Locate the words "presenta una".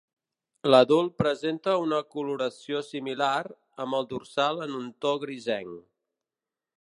1.21-1.99